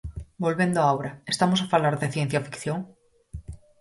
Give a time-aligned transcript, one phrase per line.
[0.45, 2.77] Volvendo á obra, estamos a falar de ciencia ficción?